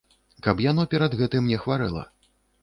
Каб 0.45 0.63
яно 0.65 0.85
перад 0.93 1.17
гэтым 1.19 1.53
не 1.53 1.61
хварэла. 1.67 2.03